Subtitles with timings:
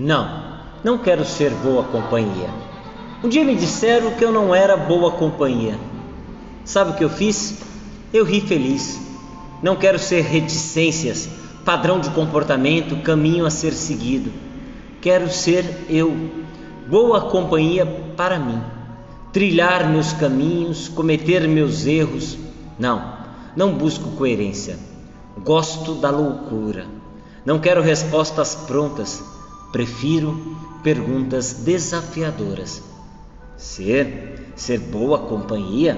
[0.00, 0.26] Não,
[0.82, 2.48] não quero ser boa companhia.
[3.22, 5.78] Um dia me disseram que eu não era boa companhia.
[6.64, 7.58] Sabe o que eu fiz?
[8.10, 8.98] Eu ri feliz.
[9.62, 11.28] Não quero ser reticências,
[11.66, 14.32] padrão de comportamento, caminho a ser seguido.
[15.02, 16.16] Quero ser eu,
[16.88, 17.84] boa companhia
[18.16, 18.62] para mim.
[19.34, 22.38] Trilhar meus caminhos, cometer meus erros.
[22.78, 23.18] Não,
[23.54, 24.78] não busco coerência.
[25.44, 26.86] Gosto da loucura.
[27.44, 29.39] Não quero respostas prontas.
[29.72, 32.82] Prefiro perguntas desafiadoras.
[33.56, 35.96] Ser, ser boa companhia?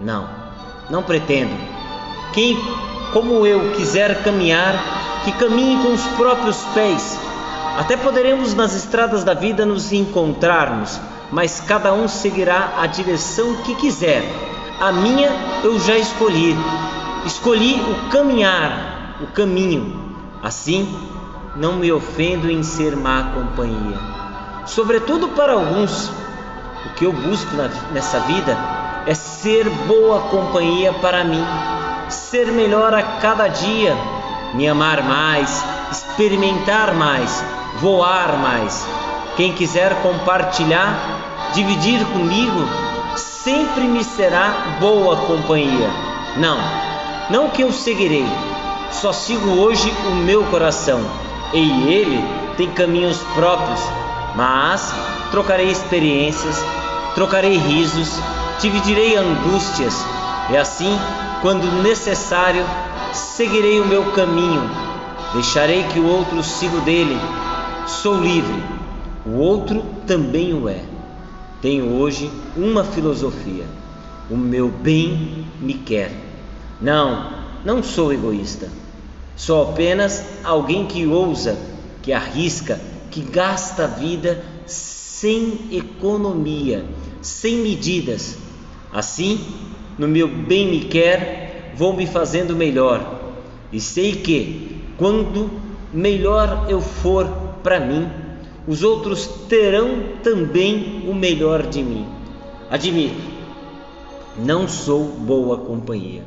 [0.00, 0.28] Não,
[0.88, 1.54] não pretendo.
[2.32, 2.56] Quem,
[3.12, 7.18] como eu, quiser caminhar, que caminhe com os próprios pés.
[7.76, 10.98] Até poderemos nas estradas da vida nos encontrarmos,
[11.30, 14.22] mas cada um seguirá a direção que quiser.
[14.80, 15.30] A minha
[15.62, 16.56] eu já escolhi.
[17.26, 20.16] Escolhi o caminhar, o caminho.
[20.42, 20.88] Assim,
[21.58, 23.98] não me ofendo em ser má companhia.
[24.64, 26.08] Sobretudo para alguns,
[26.86, 27.50] o que eu busco
[27.92, 28.56] nessa vida
[29.06, 31.44] é ser boa companhia para mim,
[32.08, 33.96] ser melhor a cada dia,
[34.54, 37.44] me amar mais, experimentar mais,
[37.80, 38.86] voar mais.
[39.36, 42.68] Quem quiser compartilhar, dividir comigo,
[43.16, 45.90] sempre me será boa companhia.
[46.36, 46.58] Não,
[47.30, 48.26] não que eu seguirei,
[48.92, 52.22] só sigo hoje o meu coração e ele
[52.56, 53.80] tem caminhos próprios,
[54.34, 54.92] mas
[55.30, 56.62] trocarei experiências,
[57.14, 58.20] trocarei risos,
[58.60, 59.94] dividirei angústias,
[60.50, 60.98] e assim,
[61.42, 62.64] quando necessário,
[63.12, 64.62] seguirei o meu caminho,
[65.32, 67.18] deixarei que o outro siga o dele.
[67.86, 68.62] Sou livre,
[69.24, 70.82] o outro também o é.
[71.60, 73.64] Tenho hoje uma filosofia:
[74.30, 76.12] o meu bem me quer.
[76.80, 77.30] Não,
[77.64, 78.68] não sou egoísta.
[79.38, 81.56] Sou apenas alguém que ousa,
[82.02, 86.84] que arrisca, que gasta a vida sem economia,
[87.22, 88.36] sem medidas.
[88.92, 89.40] Assim,
[89.96, 93.20] no meu bem me quer, vou me fazendo melhor.
[93.72, 95.48] E sei que, quando
[95.92, 97.26] melhor eu for
[97.62, 98.08] para mim,
[98.66, 102.04] os outros terão também o melhor de mim.
[102.68, 103.22] Admito,
[104.36, 106.24] não sou boa companhia.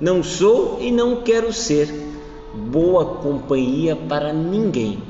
[0.00, 2.07] Não sou e não quero ser
[2.54, 5.02] boa companhia para ninguém.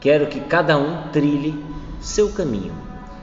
[0.00, 1.62] Quero que cada um trilhe
[2.00, 2.74] seu caminho,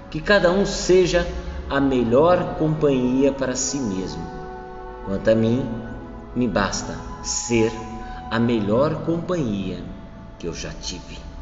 [0.09, 1.25] que cada um seja
[1.69, 4.23] a melhor companhia para si mesmo.
[5.05, 5.65] Quanto a mim,
[6.35, 7.71] me basta ser
[8.29, 9.83] a melhor companhia
[10.37, 11.34] que eu já tive.